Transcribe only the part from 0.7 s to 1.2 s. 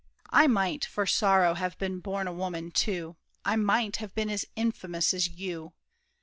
For